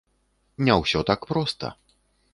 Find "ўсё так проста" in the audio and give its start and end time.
0.83-1.65